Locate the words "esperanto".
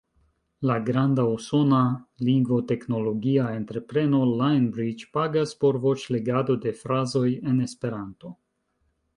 7.69-8.35